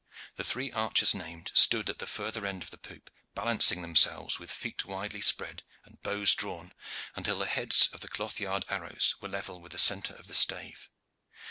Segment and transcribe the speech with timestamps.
[0.35, 4.49] The three archers named stood at the further end of the poop, balancing themselves with
[4.49, 6.73] feet widely spread and bows drawn,
[7.15, 10.33] until the heads of the cloth yard arrows were level with the centre of the
[10.33, 10.89] stave.